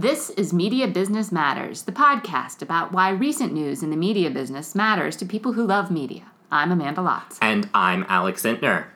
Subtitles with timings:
[0.00, 4.74] This is Media Business Matters, the podcast about why recent news in the media business
[4.74, 6.22] matters to people who love media.
[6.50, 7.36] I'm Amanda Lotz.
[7.42, 8.86] And I'm Alex Intner.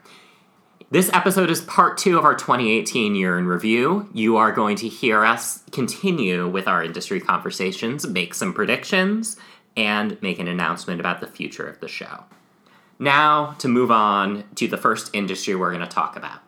[0.90, 4.08] This episode is part two of our 2018 year in review.
[4.14, 9.36] You are going to hear us continue with our industry conversations, make some predictions,
[9.76, 12.24] and make an announcement about the future of the show.
[12.98, 16.40] Now, to move on to the first industry we're going to talk about.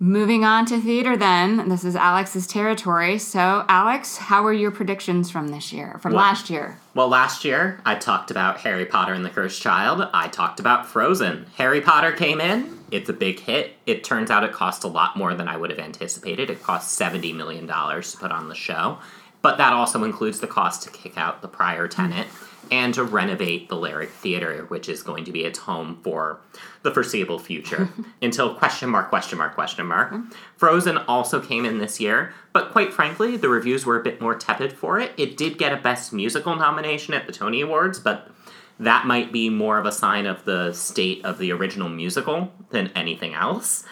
[0.00, 1.68] Moving on to theater, then.
[1.68, 3.16] This is Alex's territory.
[3.18, 6.78] So, Alex, how were your predictions from this year, from Well- last year?
[6.94, 10.08] Well, last year I talked about Harry Potter and the Cursed Child.
[10.12, 11.46] I talked about Frozen.
[11.56, 12.80] Harry Potter came in.
[12.90, 13.76] It's a big hit.
[13.86, 16.50] It turns out it cost a lot more than I would have anticipated.
[16.50, 18.98] It cost $70 million to put on the show.
[19.42, 22.28] But that also includes the cost to kick out the prior tenant
[22.70, 26.40] and to renovate the Lyric Theater, which is going to be its home for
[26.82, 27.88] the foreseeable future
[28.22, 30.14] until question mark, question mark, question mark.
[30.56, 34.34] Frozen also came in this year, but quite frankly, the reviews were a bit more
[34.34, 35.12] tepid for it.
[35.16, 38.30] It did get a Best Musical nomination at the Tony Awards, but
[38.78, 42.88] that might be more of a sign of the state of the original musical than
[42.94, 43.84] anything else.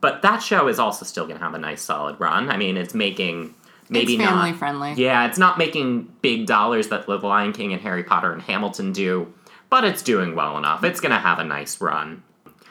[0.00, 2.50] But that show is also still going to have a nice solid run.
[2.50, 3.54] I mean, it's making
[3.92, 4.92] maybe it's family not friendly.
[4.94, 8.92] yeah, it's not making big dollars that The Lion King and Harry Potter and Hamilton
[8.92, 9.32] do,
[9.70, 10.82] but it's doing well enough.
[10.84, 12.22] It's going to have a nice run.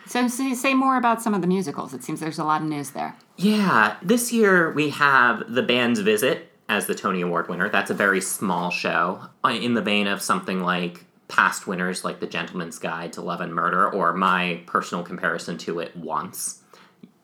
[0.08, 1.94] So, say, say more about some of the musicals.
[1.94, 3.16] It seems there's a lot of news there.
[3.38, 7.70] Yeah, this year we have The Band's Visit as the Tony Award winner.
[7.70, 12.20] That's a very small show uh, in the vein of something like past winners like
[12.20, 16.62] The Gentleman's Guide to Love and Murder or my personal comparison to it once.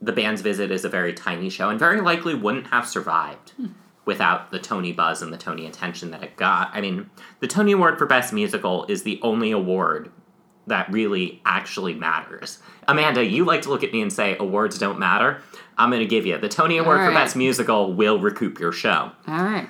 [0.02, 3.52] The Band's Visit is a very tiny show and very likely wouldn't have survived
[4.08, 6.72] without the Tony buzz and the Tony attention that it got.
[6.73, 7.09] I mean,
[7.41, 10.09] the Tony Award for Best Musical is the only award
[10.66, 12.59] that really actually matters.
[12.88, 15.41] Amanda, you like to look at me and say awards don't matter.
[15.77, 17.14] I'm going to give you the Tony Award All for.
[17.14, 19.11] Best Musical will recoup your show.
[19.27, 19.67] All right.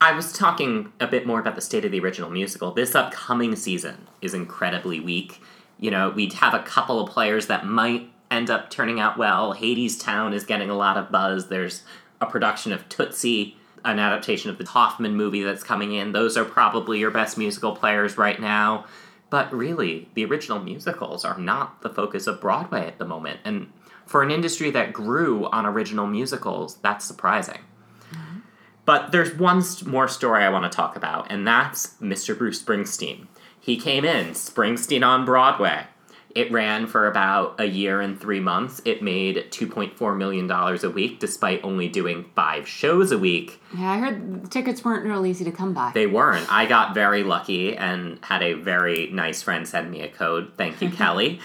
[0.00, 2.72] I was talking a bit more about the state of the original musical.
[2.72, 5.40] This upcoming season is incredibly weak.
[5.78, 9.54] You know, we'd have a couple of players that might end up turning out well.
[9.54, 11.48] Hadestown is getting a lot of buzz.
[11.48, 11.82] There's
[12.20, 13.56] a production of Tootsie,
[13.88, 16.12] an adaptation of the Hoffman movie that's coming in.
[16.12, 18.86] Those are probably your best musical players right now.
[19.30, 23.40] But really, the original musicals are not the focus of Broadway at the moment.
[23.44, 23.72] And
[24.06, 27.60] for an industry that grew on original musicals, that's surprising.
[28.12, 28.38] Mm-hmm.
[28.86, 32.36] But there's one more story I want to talk about, and that's Mr.
[32.36, 33.26] Bruce Springsteen.
[33.60, 35.86] He came in, Springsteen on Broadway.
[36.34, 38.82] It ran for about a year and three months.
[38.84, 43.60] It made $2.4 million a week, despite only doing five shows a week.
[43.76, 45.90] Yeah, I heard tickets weren't real easy to come by.
[45.94, 46.50] They weren't.
[46.52, 50.52] I got very lucky and had a very nice friend send me a code.
[50.56, 51.40] Thank you, Kelly.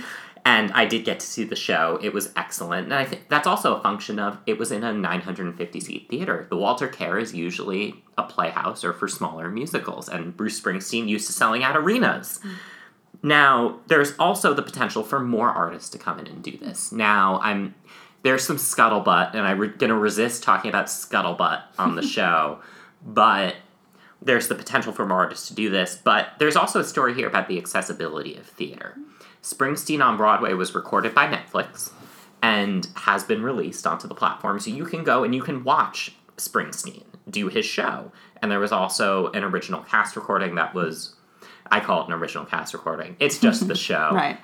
[0.45, 1.97] And I did get to see the show.
[2.01, 2.85] It was excellent.
[2.85, 6.47] And I think that's also a function of it was in a 950 seat theater.
[6.49, 11.27] The Walter Kerr is usually a playhouse or for smaller musicals, and Bruce Springsteen used
[11.27, 12.39] to selling out arenas.
[12.43, 12.51] Hmm.
[13.23, 16.91] Now, there's also the potential for more artists to come in and do this.
[16.91, 17.73] Now, I'm
[18.23, 22.59] there's some scuttlebutt, and I'm re- going to resist talking about scuttlebutt on the show,
[23.05, 23.55] but
[24.21, 25.99] there's the potential for more artists to do this.
[26.01, 28.95] But there's also a story here about the accessibility of theater.
[29.41, 31.91] Springsteen on Broadway was recorded by Netflix
[32.41, 36.13] and has been released onto the platform, so you can go and you can watch
[36.37, 38.11] Springsteen do his show.
[38.41, 41.15] And there was also an original cast recording that was,
[41.73, 43.15] I call it an original cast recording.
[43.19, 44.37] It's just the show Right.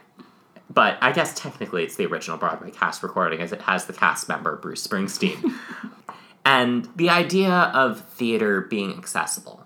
[0.69, 4.28] but I guess technically it's the original Broadway cast recording as it has the cast
[4.28, 5.53] member Bruce Springsteen.
[6.45, 9.63] and the idea of theater being accessible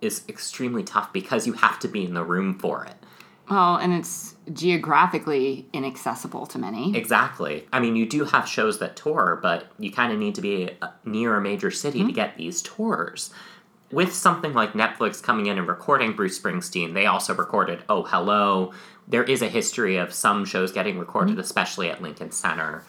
[0.00, 2.94] is extremely tough because you have to be in the room for it.
[3.50, 6.96] Well, and it's geographically inaccessible to many.
[6.96, 7.66] Exactly.
[7.72, 10.70] I mean, you do have shows that tour, but you kind of need to be
[10.80, 13.30] uh, near a major city to get these tours.
[13.92, 18.72] With something like Netflix coming in and recording Bruce Springsteen, they also recorded Oh Hello.
[19.06, 21.40] There is a history of some shows getting recorded, mm-hmm.
[21.40, 22.84] especially at Lincoln Center.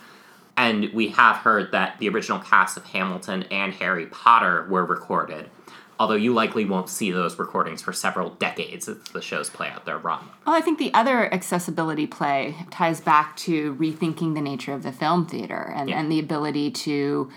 [0.55, 5.49] And we have heard that the original cast of Hamilton and Harry Potter were recorded.
[5.99, 9.85] Although you likely won't see those recordings for several decades as the shows play out
[9.85, 10.23] their run.
[10.45, 14.91] Well, I think the other accessibility play ties back to rethinking the nature of the
[14.91, 15.99] film theater and, Yeah.
[15.99, 17.29] and the ability to,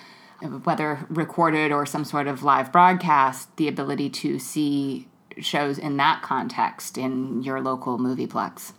[0.64, 6.22] whether recorded or some sort of live broadcast, the ability to see shows in that
[6.22, 8.72] context in your local movieplex.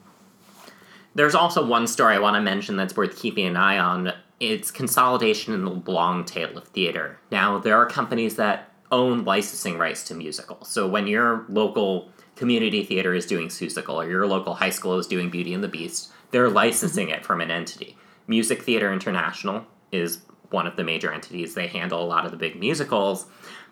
[1.15, 4.13] There's also one story I want to mention that's worth keeping an eye on.
[4.39, 7.19] It's consolidation in the long tail of theater.
[7.31, 10.69] Now, there are companies that own licensing rights to musicals.
[10.69, 15.07] So when your local community theater is doing Seussical or your local high school is
[15.07, 17.97] doing Beauty and the Beast, they're licensing it from an entity.
[18.27, 21.53] Music Theater International is one of the major entities.
[21.53, 23.25] They handle a lot of the big musicals.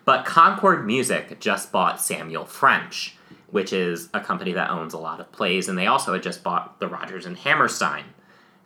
[0.04, 3.16] But Concord Music just bought Samuel French,
[3.50, 6.44] which is a company that owns a lot of plays, and they also had just
[6.44, 8.04] bought the Rodgers and Hammerstein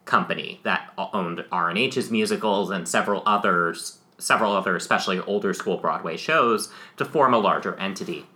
[0.04, 6.70] company that owned R&H's musicals and several others, several other especially older school Broadway shows
[6.96, 8.26] to form a larger entity.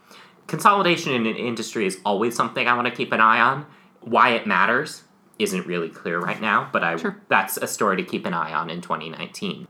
[0.46, 3.66] Consolidation in an industry is always something I want to keep an eye on.
[4.00, 5.04] Why it matters
[5.38, 7.16] isn't really clear right now, but I Sure.
[7.28, 9.66] that's a story to keep an eye on in 2019.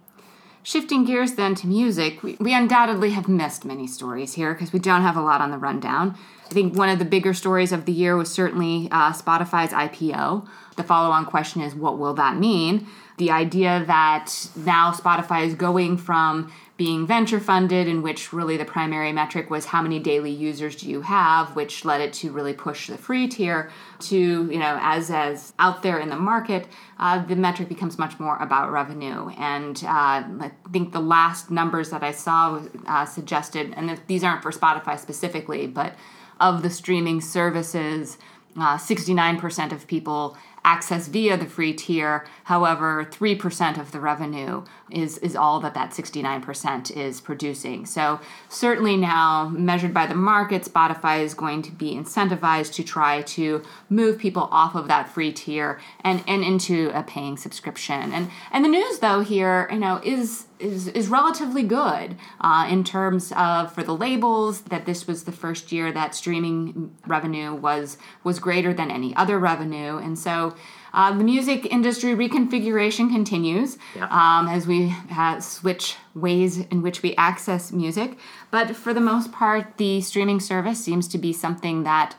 [0.63, 4.79] Shifting gears then to music, we, we undoubtedly have missed many stories here because we
[4.79, 6.17] don't have a lot on the rundown.
[6.47, 10.47] I think one of the bigger stories of the year was certainly uh, Spotify's IPO.
[10.77, 12.87] The follow on question is what will that mean?
[13.19, 18.65] The idea that now Spotify is going from being venture funded, in which really the
[18.65, 22.53] primary metric was how many daily users do you have, which led it to really
[22.53, 26.67] push the free tier, to, you know, as, as out there in the market,
[26.99, 29.29] uh, the metric becomes much more about revenue.
[29.39, 34.43] And uh, I think the last numbers that I saw uh, suggested, and these aren't
[34.43, 35.95] for Spotify specifically, but
[36.41, 38.19] of the streaming services,
[38.57, 42.27] uh, 69% of people access via the free tier.
[42.45, 47.87] However, 3% of the revenue is, is all that that 69% is producing.
[47.87, 53.23] So, certainly now, measured by the market, Spotify is going to be incentivized to try
[53.23, 58.13] to move people off of that free tier and, and into a paying subscription.
[58.13, 62.85] And, and the news, though, here, you know, is is, is relatively good uh, in
[62.85, 67.99] terms of for the labels that this was the first year that streaming revenue was
[68.23, 70.55] was greater than any other revenue and so
[70.93, 74.07] uh, the music industry reconfiguration continues Yeah.
[74.11, 74.95] um, as we
[75.41, 78.17] switch ways in which we access music
[78.53, 82.15] but for the most part the streaming service seems to be something that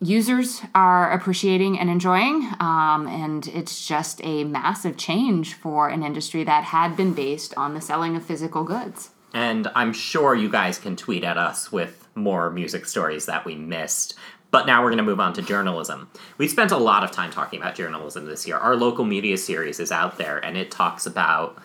[0.00, 2.48] users are appreciating and enjoying.
[2.60, 7.74] Um, and it's just a massive change for an industry that had been based on
[7.74, 9.10] the selling of physical goods.
[9.34, 13.54] And I'm sure you guys can tweet at us with more music stories that we
[13.54, 14.14] missed.
[14.50, 16.08] But now we're going to move on to journalism.
[16.38, 18.56] We spent a lot of time talking about journalism this year.
[18.56, 21.58] Our local media series is out there, and it talks about.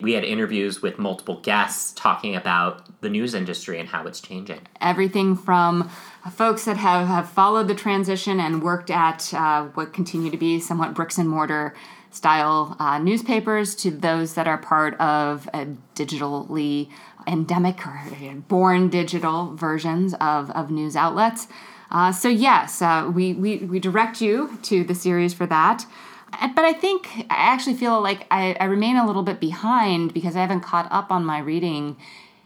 [0.00, 4.60] We had interviews with multiple guests talking about the news industry and how it's changing.
[4.80, 5.90] Everything from
[6.32, 10.60] folks that have, have followed the transition and worked at uh, what continue to be
[10.60, 11.74] somewhat bricks and mortar
[12.10, 15.48] style uh, newspapers to those that are part of
[15.94, 16.88] digitally
[17.26, 18.00] endemic or
[18.48, 21.48] born digital versions of, of news outlets.
[21.90, 25.86] Uh, so, yes, uh, we, we, we direct you to the series for that.
[26.30, 30.36] But I think I actually feel like I, I remain a little bit behind because
[30.36, 31.96] I haven't caught up on my reading.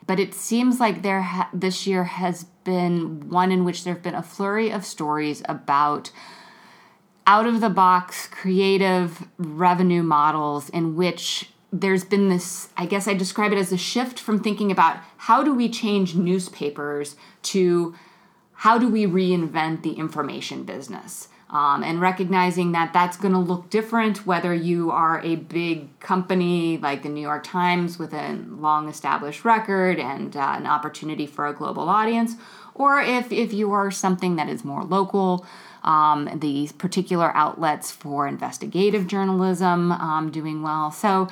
[0.06, 4.02] But it seems like there ha- this year has been one in which there have
[4.02, 6.10] been a flurry of stories about
[7.26, 13.14] out of the box creative revenue models in which there's been this i guess i
[13.14, 17.94] describe it as a shift from thinking about how do we change newspapers to
[18.54, 23.68] how do we reinvent the information business um, and recognizing that that's going to look
[23.70, 28.88] different whether you are a big company like the new york times with a long
[28.88, 32.34] established record and uh, an opportunity for a global audience
[32.74, 35.46] or if, if you are something that is more local
[35.82, 40.90] um, these particular outlets for investigative journalism um, doing well.
[40.90, 41.28] So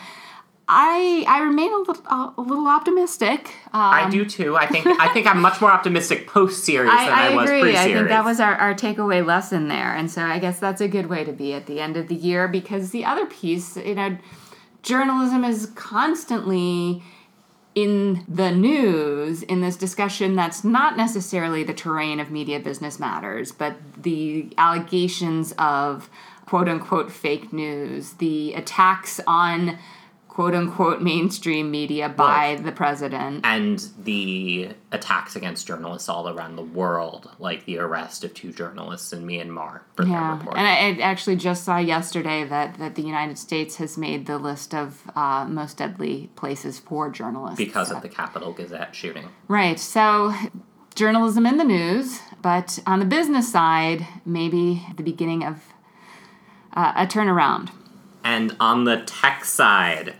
[0.71, 2.05] I, I remain a little,
[2.37, 3.49] a little optimistic.
[3.73, 4.55] Um, I do too.
[4.55, 7.49] I think I think I'm much more optimistic post series than I, I, I was
[7.49, 7.77] pre-series.
[7.77, 9.95] I think that was our, our takeaway lesson there.
[9.95, 12.15] And so I guess that's a good way to be at the end of the
[12.15, 14.19] year because the other piece, you know,
[14.83, 17.03] journalism is constantly
[17.75, 23.53] in the news in this discussion that's not necessarily the terrain of media business matters,
[23.53, 26.11] but the allegations of
[26.45, 29.79] quote unquote fake news, the attacks on
[30.39, 33.41] quote unquote mainstream media by the president.
[33.45, 39.13] and the attacks against journalists all around the world, like the arrest of two journalists
[39.13, 43.03] in Myanmar for their Yeah, and I, I actually just saw yesterday that, that the
[43.03, 47.59] United States has made the list of uh, most deadly places for journalists.
[47.59, 49.31] because So- of the Capitol Gazette shooting.
[49.49, 49.81] Right.
[49.81, 50.33] So,
[50.95, 55.57] journalism in the news, but on the business side, maybe the beginning of
[56.75, 57.71] uh, a turnaround.
[58.23, 60.15] And on the tech side,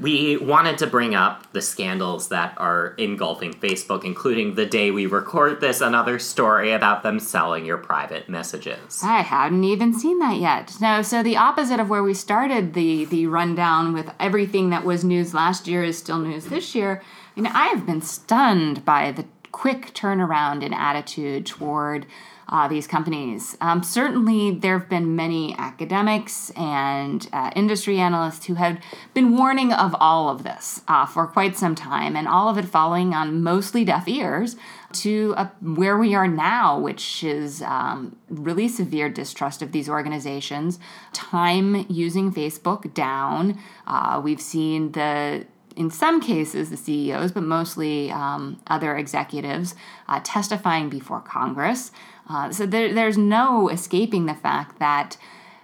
[0.00, 5.04] we wanted to bring up the scandals that are engulfing Facebook, including the day we
[5.06, 9.02] record this, another story about them selling your private messages.
[9.04, 10.76] I hadn't even seen that yet.
[10.80, 15.04] No, so the opposite of where we started the the rundown with everything that was
[15.04, 17.02] news last year is still news this year.
[17.36, 22.06] I mean, I have been stunned by the quick turnaround in attitude toward
[22.50, 23.56] uh, these companies.
[23.60, 28.80] Um, certainly, there have been many academics and uh, industry analysts who have
[29.14, 32.64] been warning of all of this uh, for quite some time, and all of it
[32.64, 34.56] falling on mostly deaf ears
[34.92, 40.80] to uh, where we are now, which is um, really severe distrust of these organizations,
[41.12, 43.60] time using Facebook down.
[43.86, 45.46] Uh, we've seen the
[45.76, 49.74] in some cases, the CEOs, but mostly um, other executives,
[50.08, 51.90] uh, testifying before Congress.
[52.28, 55.16] Uh, so there, there's no escaping the fact that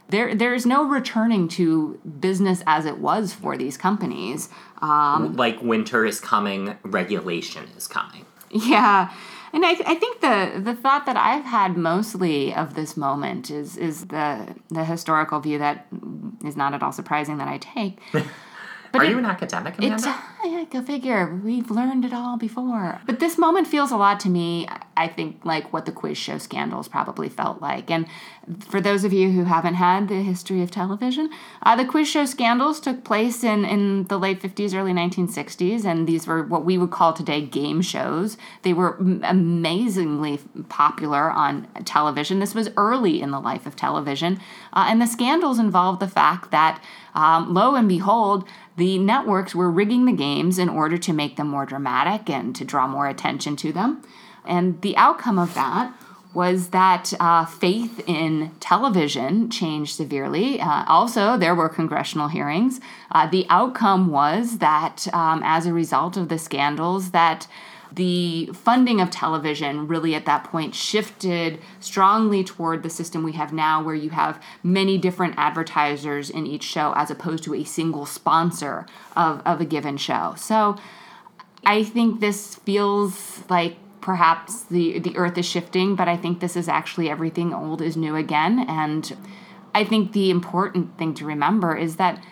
[0.08, 4.48] there there's no returning to business as it was for these companies.
[4.80, 8.24] Um, like winter is coming, regulation is coming.
[8.50, 9.12] Yeah.
[9.52, 13.76] And I, I think the, the thought that I've had mostly of this moment is
[13.76, 15.86] is the the historical view that
[16.44, 17.98] is not at all surprising that I take.
[18.96, 19.94] But Are it, you an academic, Amanda?
[19.94, 20.06] It's,
[20.44, 21.34] yeah, go figure.
[21.44, 23.00] We've learned it all before.
[23.04, 26.38] But this moment feels a lot to me, I think, like what the quiz show
[26.38, 27.90] scandals probably felt like.
[27.90, 28.06] And
[28.60, 31.30] for those of you who haven't had the history of television,
[31.62, 36.06] uh, the quiz show scandals took place in, in the late 50s, early 1960s, and
[36.06, 38.36] these were what we would call today game shows.
[38.62, 40.38] They were amazingly
[40.68, 42.38] popular on television.
[42.38, 44.40] This was early in the life of television.
[44.72, 46.82] Uh, and the scandals involved the fact that,
[47.14, 48.46] um, lo and behold,
[48.76, 52.64] the networks were rigging the games in order to make them more dramatic and to
[52.64, 54.02] draw more attention to them.
[54.44, 55.92] And the outcome of that
[56.34, 60.60] was that uh, faith in television changed severely.
[60.60, 62.78] Uh, also, there were congressional hearings.
[63.10, 67.48] Uh, the outcome was that, um, as a result of the scandals, that
[67.92, 73.52] the funding of television really at that point shifted strongly toward the system we have
[73.52, 78.06] now, where you have many different advertisers in each show as opposed to a single
[78.06, 80.34] sponsor of, of a given show.
[80.36, 80.76] So
[81.64, 86.56] I think this feels like perhaps the, the earth is shifting, but I think this
[86.56, 88.64] is actually everything old is new again.
[88.68, 89.16] And
[89.74, 92.22] I think the important thing to remember is that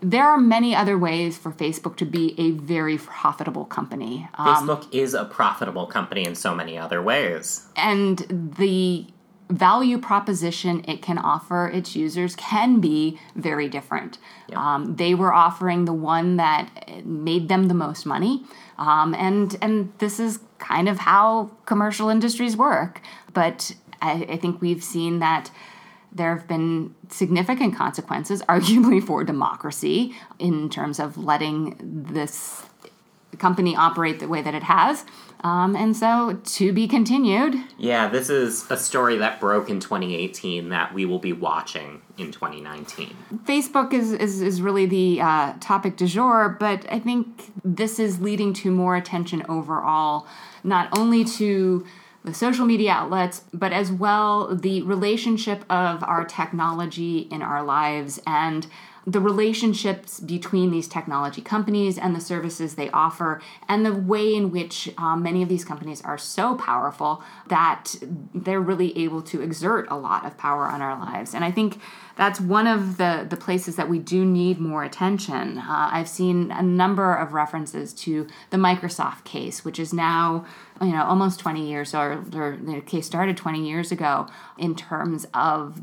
[0.00, 4.28] there are many other ways for Facebook to be a very profitable company.
[4.34, 7.66] Um, Facebook is a profitable company in so many other ways.
[7.76, 9.06] And the
[9.50, 14.18] value proposition it can offer its users can be very different.
[14.48, 14.58] Yep.
[14.58, 18.44] Um, they were offering the one that made them the most money.
[18.78, 23.00] Um, and and this is kind of how commercial industries work.
[23.32, 25.50] But I, I think we've seen that
[26.12, 32.64] there have been significant consequences, arguably for democracy, in terms of letting this
[33.38, 35.04] company operate the way that it has.
[35.40, 37.54] Um, and so to be continued.
[37.76, 42.32] Yeah, this is a story that broke in 2018 that we will be watching in
[42.32, 43.16] 2019.
[43.44, 48.20] Facebook is, is, is really the uh, topic du jour, but I think this is
[48.20, 50.26] leading to more attention overall,
[50.64, 51.86] not only to
[52.24, 58.20] the social media outlets, but as well the relationship of our technology in our lives
[58.26, 58.66] and
[59.06, 64.50] the relationships between these technology companies and the services they offer, and the way in
[64.50, 67.94] which um, many of these companies are so powerful that
[68.34, 71.34] they're really able to exert a lot of power on our lives.
[71.34, 71.80] And I think
[72.18, 75.58] that's one of the, the places that we do need more attention.
[75.58, 80.44] Uh, I've seen a number of references to the Microsoft case, which is now
[80.80, 84.26] you know almost 20 years or, or the case started 20 years ago
[84.58, 85.80] in terms of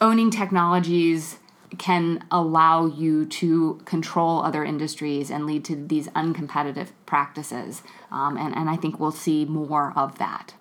[0.00, 1.38] owning technologies
[1.78, 7.82] can allow you to control other industries and lead to these uncompetitive practices.
[8.10, 10.54] Um, and, and I think we'll see more of that.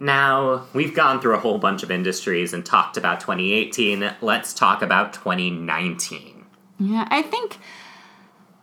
[0.00, 4.14] Now, we've gone through a whole bunch of industries and talked about 2018.
[4.20, 6.44] Let's talk about 2019.
[6.78, 7.58] Yeah, I think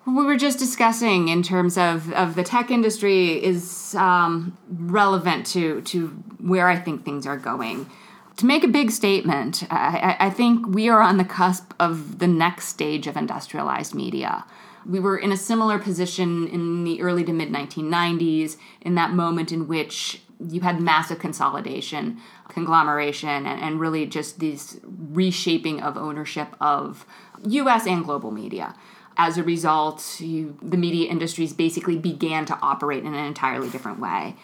[0.06, 5.46] what we were just discussing in terms of, of the tech industry is um, relevant
[5.48, 6.08] to, to
[6.40, 7.90] where I think things are going
[8.38, 12.28] to make a big statement, I, I, think we are on the cusp of the
[12.28, 14.46] next stage of industrialized media.
[14.86, 19.52] We were in a similar position in the early to mid 1990s, in that moment
[19.52, 26.50] in which you had massive consolidation, conglomeration, and, and really just this reshaping of ownership
[26.60, 27.06] of
[27.44, 28.76] US and global media.
[29.18, 34.00] As a result, you, the media industries basically began to operate in an entirely different
[34.00, 34.36] way.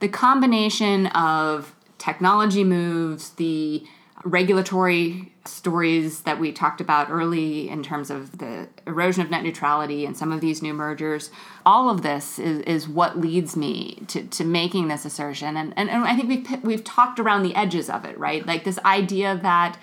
[0.00, 3.84] The combination of technology moves, the
[4.24, 10.06] regulatory stories that we talked about early in terms of the erosion of net neutrality
[10.06, 11.30] and some of these new mergers,
[11.66, 15.56] all of this is, is what leads me to, to making this assertion.
[15.56, 18.46] And, and, and I think we've, we've talked around the edges of it, right?
[18.46, 19.78] Like this idea that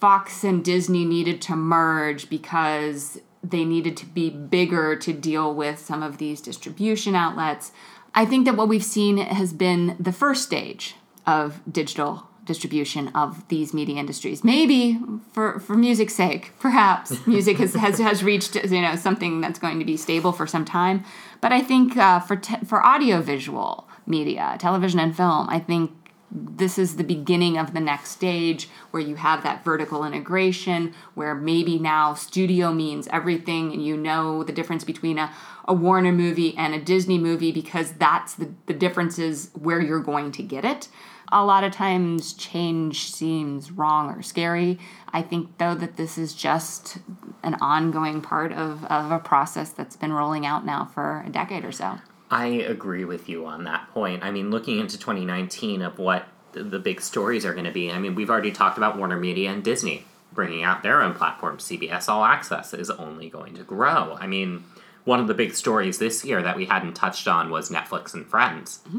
[0.00, 5.78] Fox and Disney needed to merge because they needed to be bigger to deal with
[5.78, 7.72] some of these distribution outlets
[8.14, 13.46] I think that what we've seen has been the first stage of digital distribution of
[13.46, 14.42] these media industries.
[14.42, 14.98] Maybe
[15.32, 19.78] for, for music's sake, perhaps music has, has, has reached you know something that's going
[19.78, 21.04] to be stable for some time.
[21.40, 25.92] But I think uh, for te- for audiovisual media, television and film, I think
[26.32, 31.34] this is the beginning of the next stage where you have that vertical integration where
[31.34, 35.32] maybe now studio means everything and you know the difference between a,
[35.66, 40.30] a warner movie and a disney movie because that's the, the differences where you're going
[40.30, 40.88] to get it
[41.32, 44.78] a lot of times change seems wrong or scary
[45.12, 46.98] i think though that this is just
[47.42, 51.64] an ongoing part of, of a process that's been rolling out now for a decade
[51.64, 51.98] or so
[52.30, 54.22] I agree with you on that point.
[54.22, 57.90] I mean, looking into 2019 of what the, the big stories are going to be,
[57.90, 61.58] I mean, we've already talked about Warner Media and Disney bringing out their own platform.
[61.58, 64.16] CBS All Access is only going to grow.
[64.20, 64.64] I mean,
[65.04, 68.24] one of the big stories this year that we hadn't touched on was Netflix and
[68.24, 68.80] Friends.
[68.88, 68.98] Mm-hmm.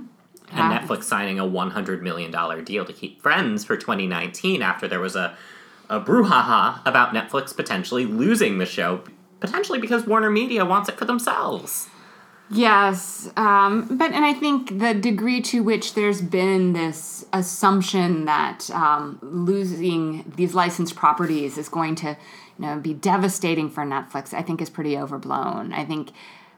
[0.51, 2.31] And Netflix signing a $100 million
[2.63, 5.35] deal to keep Friends for 2019 after there was a,
[5.89, 9.03] a brouhaha about Netflix potentially losing the show,
[9.39, 11.89] potentially because Warner Media wants it for themselves.
[12.53, 18.69] Yes, um, but and I think the degree to which there's been this assumption that
[18.71, 24.41] um, losing these licensed properties is going to, you know, be devastating for Netflix, I
[24.41, 25.71] think is pretty overblown.
[25.71, 26.11] I think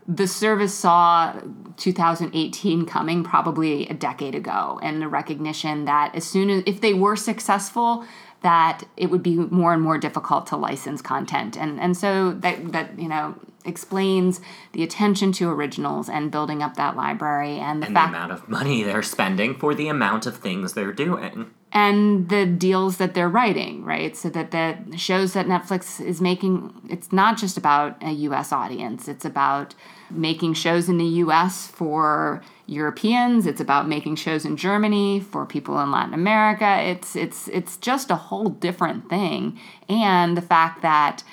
[0.08, 1.34] the service saw
[1.78, 6.94] 2018 coming probably a decade ago, and the recognition that as soon as if they
[6.94, 8.06] were successful,
[8.42, 11.58] that it would be more and more difficult to license content.
[11.58, 14.42] And and so that that you know explains
[14.74, 18.32] the attention to originals and building up that library and the, and fact, the amount
[18.34, 21.50] of money they're spending for the amount of things they're doing.
[21.72, 24.16] And the deals that they're writing right?
[24.16, 29.08] So that the shows that netflix is making it's not just about a us audience.
[29.08, 29.74] It's about
[30.10, 33.46] making shows in the us for Europeans.
[33.46, 36.82] It's about making shows in Germany for people in Latin America.
[36.82, 39.60] It's it's it's just a whole different thing.
[39.90, 41.24] And the fact that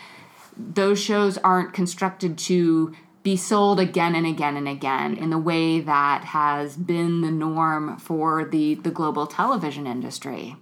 [0.57, 5.81] those shows aren't constructed to be sold again and again and again in the way
[5.81, 10.57] that has been the norm for the the global television industry.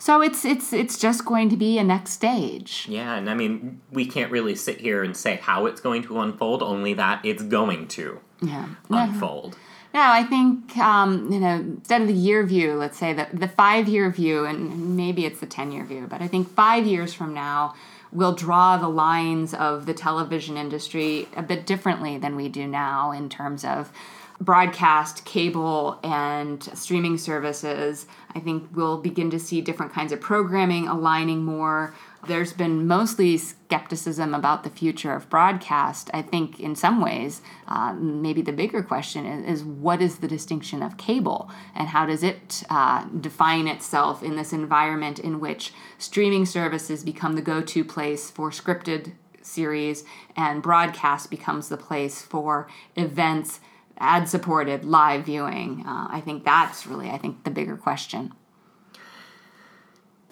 [0.00, 2.86] So it's it's it's just going to be a next stage.
[2.88, 6.20] Yeah, and I mean, we can't really sit here and say how it's going to
[6.20, 8.70] unfold, only that it's going to yeah.
[8.88, 9.52] unfold.
[9.52, 9.60] Yeah.
[9.92, 13.46] No, I think um, you know instead of the year view, let's say the the
[13.46, 17.12] five year view, and maybe it's the ten year view, but I think five years
[17.12, 17.74] from now
[18.10, 23.12] we'll draw the lines of the television industry a bit differently than we do now
[23.12, 23.92] in terms of
[24.40, 28.06] broadcast, cable, and streaming services.
[28.34, 31.94] I think we'll begin to see different kinds of programming aligning more
[32.26, 36.10] there's been mostly skepticism about the future of broadcast.
[36.12, 40.28] I think, in some ways, uh, maybe the bigger question is, is, what is the
[40.28, 45.72] distinction of cable and how does it uh, define itself in this environment in which
[45.98, 50.04] streaming services become the go to place for scripted series
[50.36, 53.60] and broadcast becomes the place for events,
[54.00, 55.84] ad supported, live viewing?
[55.86, 58.32] Uh, I think that's really, I think, the bigger question.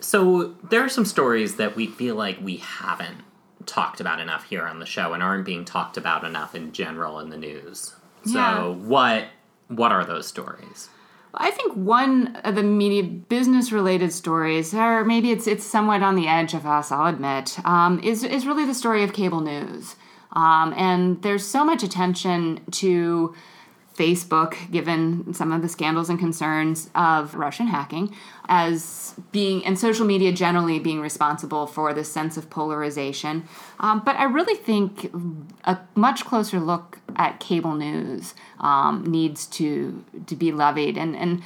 [0.01, 3.19] So there are some stories that we feel like we haven't
[3.67, 7.19] talked about enough here on the show and aren't being talked about enough in general
[7.21, 7.95] in the news.
[8.25, 8.67] So yeah.
[8.67, 9.27] what
[9.69, 10.89] what are those stories?
[11.35, 16.15] I think one of the media business related stories, or maybe it's it's somewhat on
[16.15, 19.97] the edge of us, I'll admit, um, is is really the story of cable news.
[20.33, 23.35] Um, and there's so much attention to
[23.99, 28.15] Facebook, given some of the scandals and concerns of Russian hacking,
[28.49, 33.49] as being, and social media generally being responsible for this sense of polarization.
[33.81, 35.13] Um, but I really think
[35.65, 40.97] a much closer look at cable news um, needs to, to be levied.
[40.97, 41.43] And, and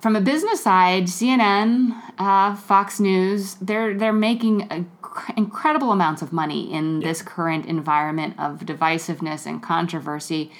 [0.00, 4.90] from a business side, CNN, uh, Fox News, they're, they're making
[5.36, 10.50] incredible amounts of money in this current environment of divisiveness and controversy.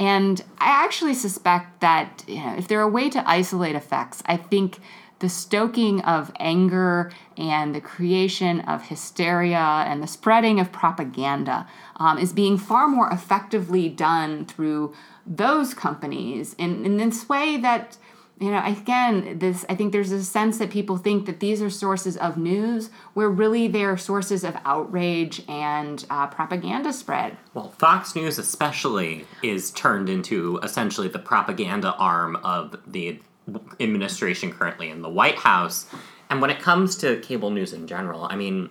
[0.00, 4.22] And I actually suspect that you know, if there are a way to isolate effects,
[4.24, 4.80] I think
[5.18, 12.16] the stoking of anger and the creation of hysteria and the spreading of propaganda um,
[12.16, 14.94] is being far more effectively done through
[15.26, 17.98] those companies in, in this way that
[18.40, 21.70] you know again this i think there's a sense that people think that these are
[21.70, 27.36] sources of news where really they're sources of outrage and uh, propaganda spread.
[27.54, 33.20] Well fox news especially is turned into essentially the propaganda arm of the
[33.78, 35.86] administration currently in the white house.
[36.30, 38.70] And when it comes to cable news in general i mean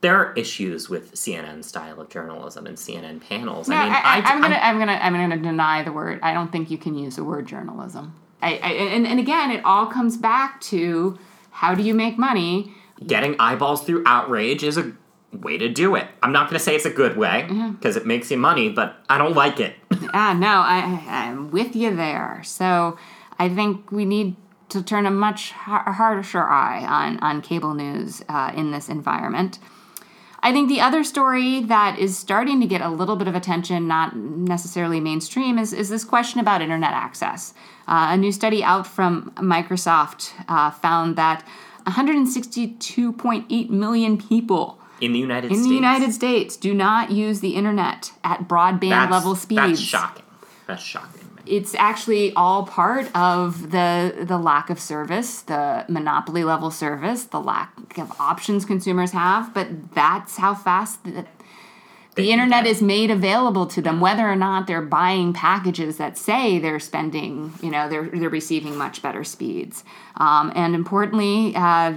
[0.00, 3.68] there are issues with CNN style of journalism and CNN panels.
[3.68, 6.20] No, I mean, I, am gonna, I'm gonna, I'm gonna deny the word.
[6.22, 8.14] I don't think you can use the word journalism.
[8.40, 11.18] I, I and, and again, it all comes back to
[11.50, 12.74] how do you make money?
[13.06, 14.92] getting eyeballs through outrage is a
[15.32, 16.06] way to do it.
[16.22, 18.96] I'm not going to say it's a good way because it makes you money, but
[19.08, 19.76] I don't like it.
[20.14, 22.42] Ah, no, I, I'm with you there.
[22.44, 22.98] So
[23.38, 24.36] I think we need
[24.72, 29.58] to turn a much har- harsher eye on, on cable news uh, in this environment.
[30.44, 33.86] I think the other story that is starting to get a little bit of attention,
[33.86, 37.54] not necessarily mainstream, is, is this question about internet access.
[37.86, 41.46] Uh, a new study out from Microsoft uh, found that
[41.86, 45.68] 162.8 million people In the United in States.
[45.68, 49.60] the United States do not use the internet at broadband that's, level speeds.
[49.60, 50.24] That's shocking.
[50.66, 51.28] That's shocking.
[51.46, 57.40] It's actually all part of the the lack of service, the monopoly level service, the
[57.40, 59.52] lack of options consumers have.
[59.52, 61.26] But that's how fast the,
[62.14, 66.58] the internet is made available to them, whether or not they're buying packages that say
[66.58, 69.82] they're spending, you know, they're they're receiving much better speeds.
[70.16, 71.94] Um, and importantly, uh,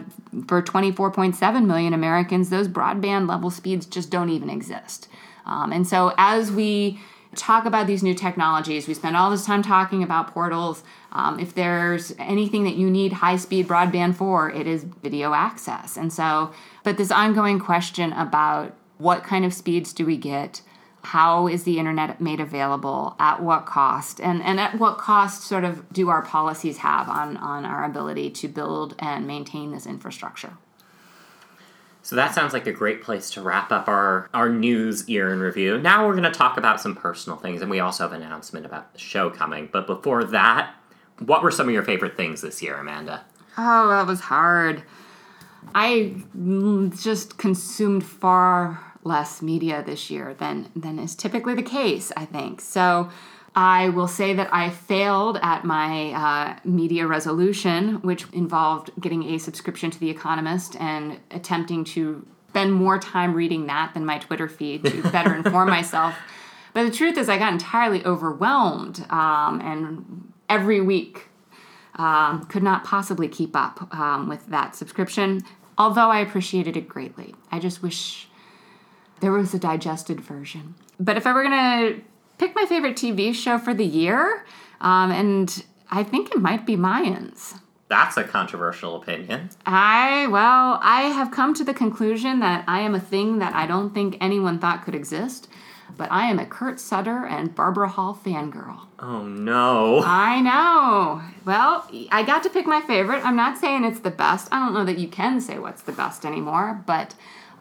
[0.47, 5.09] for 24.7 million Americans, those broadband level speeds just don't even exist.
[5.45, 6.99] Um, and so as we
[7.35, 10.83] talk about these new technologies, we spend all this time talking about portals.
[11.11, 15.97] Um, if there's anything that you need high speed broadband for, it is video access.
[15.97, 16.51] And so,
[16.83, 20.61] but this ongoing question about what kind of speeds do we get?
[21.03, 23.15] How is the internet made available?
[23.19, 24.19] At what cost?
[24.19, 28.31] And, and at what cost, sort of, do our policies have on, on our ability
[28.31, 30.57] to build and maintain this infrastructure?
[32.05, 35.39] So that sounds like a great place to wrap up our, our news year in
[35.39, 35.79] review.
[35.79, 38.63] Now we're going to talk about some personal things, and we also have an announcement
[38.63, 39.69] about the show coming.
[39.73, 40.75] But before that,
[41.17, 43.25] what were some of your favorite things this year, Amanda?
[43.57, 44.83] Oh, that was hard.
[45.73, 52.11] I mm, just consumed far less media this year than than is typically the case.
[52.15, 53.09] I think so.
[53.55, 59.37] I will say that I failed at my uh, media resolution, which involved getting a
[59.37, 64.49] subscription to The Economist and attempting to spend more time reading that than my Twitter
[64.49, 66.15] feed to better inform myself.
[66.73, 71.29] But the truth is, I got entirely overwhelmed, um, and every week
[71.95, 75.41] um, could not possibly keep up um, with that subscription,
[75.77, 77.33] although I appreciated it greatly.
[77.51, 78.27] I just wish
[79.21, 80.75] there was a digested version.
[80.99, 81.53] But if I were going
[81.95, 82.01] to
[82.37, 84.45] pick my favorite TV show for the year,
[84.81, 87.59] um, and I think it might be Mayans.
[87.87, 89.51] That's a controversial opinion.
[89.65, 93.67] I, well, I have come to the conclusion that I am a thing that I
[93.67, 95.47] don't think anyone thought could exist,
[95.95, 98.79] but I am a Kurt Sutter and Barbara Hall fangirl.
[98.97, 100.01] Oh no.
[100.03, 101.21] I know.
[101.45, 103.23] Well, I got to pick my favorite.
[103.23, 104.47] I'm not saying it's the best.
[104.51, 107.13] I don't know that you can say what's the best anymore, but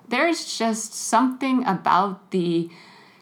[0.08, 2.70] there's just something about the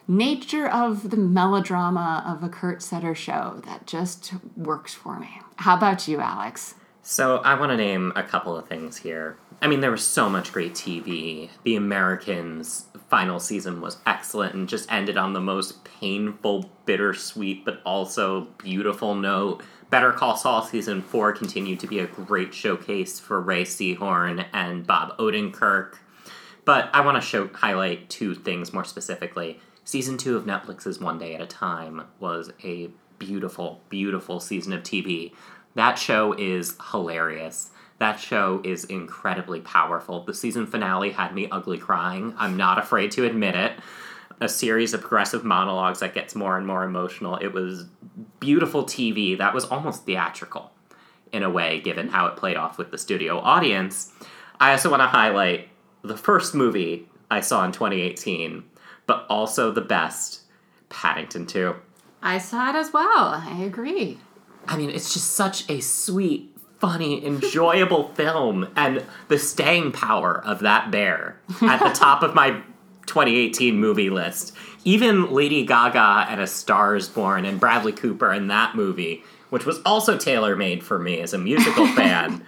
[0.07, 5.39] nature of the melodrama of a Kurt Sutter show that just works for me.
[5.57, 6.75] How about you, Alex?
[7.01, 9.37] So I want to name a couple of things here.
[9.61, 11.49] I mean, there was so much great TV.
[11.63, 17.81] The Americans final season was excellent and just ended on the most painful, bittersweet, but
[17.85, 19.61] also beautiful note.
[19.89, 24.87] Better Call Saul season four continued to be a great showcase for Rhea Seehorn and
[24.87, 25.97] Bob Odenkirk.
[26.65, 29.59] But I want to show highlight two things more specifically.
[29.85, 34.83] Season two of Netflix's One Day at a Time was a beautiful, beautiful season of
[34.83, 35.33] TV.
[35.75, 37.71] That show is hilarious.
[37.99, 40.23] That show is incredibly powerful.
[40.23, 42.33] The season finale had me ugly crying.
[42.37, 43.73] I'm not afraid to admit it.
[44.41, 47.37] A series of progressive monologues that gets more and more emotional.
[47.37, 47.85] It was
[48.39, 50.71] beautiful TV that was almost theatrical
[51.31, 54.11] in a way, given how it played off with the studio audience.
[54.59, 55.69] I also want to highlight
[56.03, 58.63] the first movie I saw in 2018,
[59.05, 60.41] but also the best
[60.89, 61.75] Paddington 2.
[62.21, 63.43] I saw it as well.
[63.45, 64.19] I agree.
[64.67, 70.59] I mean, it's just such a sweet, funny, enjoyable film, and the staying power of
[70.59, 72.61] that bear at the top of my
[73.05, 74.55] 2018 movie list.
[74.85, 79.65] Even Lady Gaga and A Star is Born and Bradley Cooper in that movie, which
[79.65, 82.45] was also tailor made for me as a musical fan,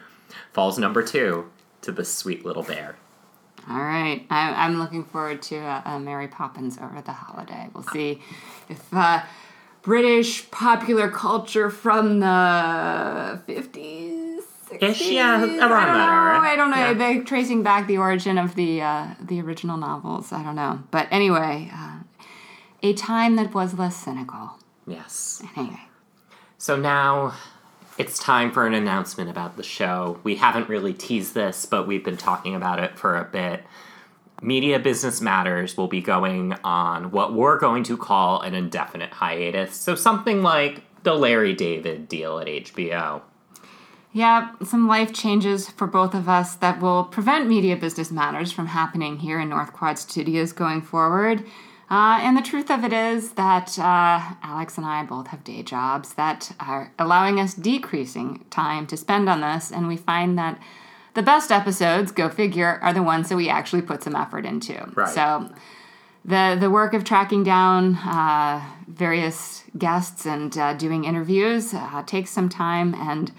[0.53, 1.49] falls number two
[1.81, 2.95] to the sweet little bear.
[3.69, 4.25] All right.
[4.29, 7.69] I, I'm looking forward to uh, uh, Mary Poppins over the holiday.
[7.73, 8.21] We'll see
[8.69, 9.23] if uh,
[9.81, 12.25] British popular culture from the
[13.47, 14.39] 50s.
[14.69, 14.81] 60s?
[14.81, 16.33] Ish, yeah, around I don't that era.
[16.33, 16.47] know.
[16.47, 16.77] I don't know.
[16.77, 16.93] Yeah.
[16.93, 20.31] They're tracing back the origin of the uh, the original novels.
[20.31, 20.79] I don't know.
[20.89, 21.99] But anyway, uh,
[22.81, 24.57] a time that was less cynical.
[24.87, 25.43] Yes.
[25.55, 25.81] Anyway.
[26.57, 27.35] So now
[27.97, 30.19] it's time for an announcement about the show.
[30.23, 33.63] We haven't really teased this, but we've been talking about it for a bit.
[34.41, 39.75] Media Business Matters will be going on what we're going to call an indefinite hiatus.
[39.75, 43.21] So something like the Larry David deal at HBO.
[44.11, 48.67] Yeah, some life changes for both of us that will prevent Media Business Matters from
[48.67, 51.45] happening here in North Quad Studios going forward.
[51.89, 55.61] Uh, and the truth of it is that uh, Alex and I both have day
[55.61, 60.59] jobs that are allowing us decreasing time to spend on this, and we find that
[61.13, 64.91] the best episodes, go figure, are the ones that we actually put some effort into.
[64.95, 65.13] Right.
[65.13, 65.49] So
[66.25, 72.31] the the work of tracking down uh, various guests and uh, doing interviews uh, takes
[72.31, 73.31] some time, and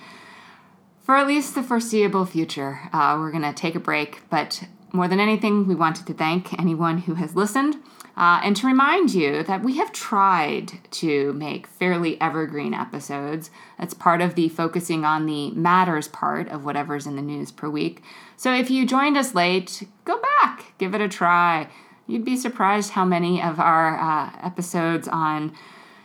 [1.02, 4.22] for at least the foreseeable future, uh, we're going to take a break.
[4.30, 7.76] But more than anything, we wanted to thank anyone who has listened.
[8.16, 13.50] Uh, and to remind you that we have tried to make fairly evergreen episodes.
[13.78, 17.68] That's part of the focusing on the matters part of whatever's in the news per
[17.68, 18.02] week.
[18.36, 21.68] So if you joined us late, go back, give it a try.
[22.06, 25.52] You'd be surprised how many of our uh, episodes on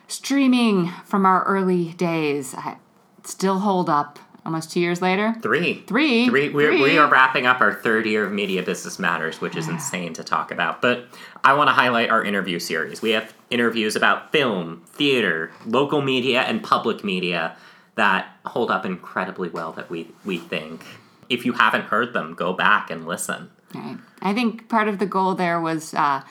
[0.08, 2.76] streaming from our early days uh,
[3.24, 5.36] still hold up almost two years later.
[5.42, 5.84] Three.
[5.88, 6.28] Three.
[6.28, 6.50] Three.
[6.50, 6.82] We're, Three.
[6.82, 10.24] We are wrapping up our third year of Media Business Matters, which is insane to
[10.24, 10.82] talk about.
[10.82, 11.06] But
[11.44, 13.02] I want to highlight our interview series.
[13.02, 17.56] We have interviews about film, theater, local media, and public media
[17.96, 20.84] that hold up incredibly well, that we, we think.
[21.30, 23.52] If you haven't heard them, go back and listen.
[23.74, 23.98] Right.
[24.22, 26.24] I think part of the goal there was uh,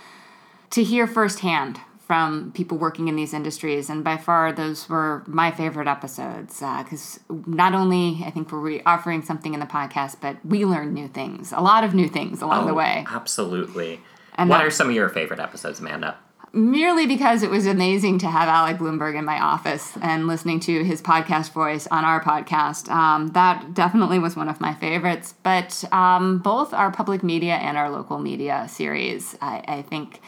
[0.70, 5.52] to hear firsthand from people working in these industries, and by far those were my
[5.52, 10.34] favorite episodes because not only I think were we offering something in the podcast, but
[10.44, 13.04] we learned new things, a lot of new things along the Oh, way.
[13.08, 14.00] Absolutely.
[14.34, 16.16] And what that- are some of your favorite episodes, Amanda?
[16.52, 20.82] merely because it was amazing to have Alec Blumberg in my office and listening to
[20.82, 22.90] his podcast voice on our podcast.
[22.90, 25.32] Um, that definitely was one of my favorites.
[25.44, 30.20] But um, both our public media and our local media series, I, I think.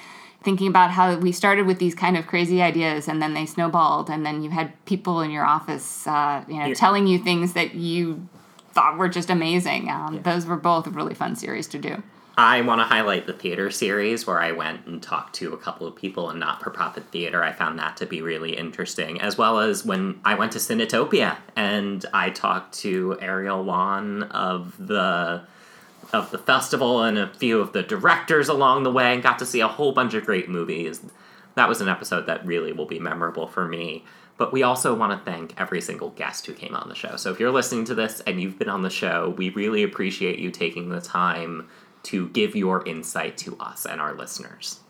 [0.43, 4.11] Thinking about how we started with these kind of crazy ideas, and then they snowballed,
[4.11, 6.75] and then you had people in your office, uh, you know, Yeah.
[6.75, 8.27] telling you things that you
[8.75, 9.91] thought were just amazing.
[9.91, 12.03] Um, Those were both really fun series to do.
[12.37, 15.87] I want to highlight the theater series where I went and talked to a couple
[15.87, 17.45] of people in not for profit theater.
[17.45, 21.37] I found that to be really interesting, as well as when I went to Cinetopia
[21.55, 25.43] and I talked to Ariel Wan of the
[26.13, 29.47] of the festival and a few of the directors along the way and got to
[29.47, 31.01] see a whole bunch of great movies.
[31.55, 34.05] That was an episode that really will be memorable for me.
[34.39, 37.17] But we also want to thank every single guest who came on the show.
[37.17, 40.39] So if you're listening to this and you've been on the show, we really appreciate
[40.39, 41.69] you taking the time
[42.05, 44.81] to give your insight to us and our listeners.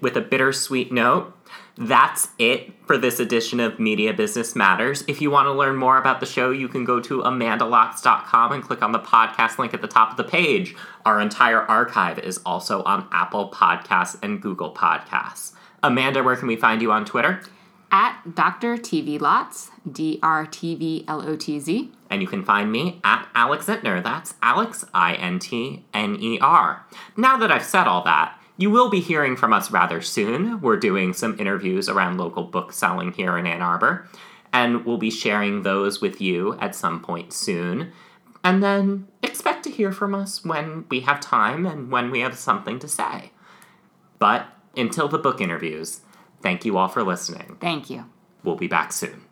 [0.00, 1.32] With a bittersweet note,
[1.78, 5.04] that's it for this edition of Media Business Matters.
[5.06, 8.62] If you want to learn more about the show, you can go to amandalotz.com and
[8.62, 10.74] click on the podcast link at the top of the page.
[11.04, 15.52] Our entire archive is also on Apple Podcasts and Google Podcasts.
[15.82, 17.42] Amanda, where can we find you on Twitter?
[17.92, 18.76] At Dr.
[18.76, 21.92] TV Lotz, D R T V L O T Z.
[22.10, 24.02] And you can find me at Alex Intner.
[24.02, 26.84] That's Alex, I N T N E R.
[27.16, 30.60] Now that I've said all that, you will be hearing from us rather soon.
[30.60, 34.08] We're doing some interviews around local book selling here in Ann Arbor,
[34.52, 37.92] and we'll be sharing those with you at some point soon.
[38.42, 42.38] And then expect to hear from us when we have time and when we have
[42.38, 43.32] something to say.
[44.18, 46.00] But until the book interviews,
[46.40, 47.58] thank you all for listening.
[47.60, 48.06] Thank you.
[48.44, 49.25] We'll be back soon.